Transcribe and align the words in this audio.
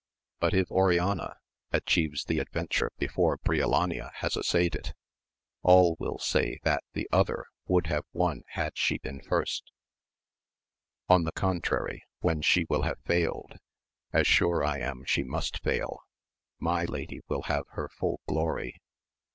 But 0.39 0.55
if 0.55 0.71
Oriana 0.71 1.37
atchieves 1.71 2.23
the 2.25 2.39
adventure 2.39 2.91
before 2.97 3.37
Briolania 3.37 4.11
has 4.15 4.35
essayed 4.35 4.73
it, 4.73 4.95
all 5.61 5.95
will 5.99 6.17
say 6.17 6.57
that 6.63 6.83
the 6.93 7.07
other 7.11 7.45
would 7.67 7.85
have 7.85 8.05
won 8.11 8.41
had 8.53 8.75
she 8.75 8.97
been 8.97 9.21
first; 9.21 9.71
on 11.07 11.23
the 11.23 11.31
con 11.31 11.61
trary, 11.61 11.99
when 12.19 12.41
she 12.41 12.65
will 12.67 12.81
have 12.81 12.97
failed, 13.05 13.59
as 14.11 14.25
sure 14.25 14.63
I 14.63 14.79
am 14.79 15.03
she 15.05 15.21
must 15.21 15.61
£Edl, 15.63 15.99
my 16.57 16.83
lady 16.85 17.21
will 17.27 17.43
have 17.43 17.65
her 17.73 17.87
full 17.87 18.21
glory. 18.27 18.81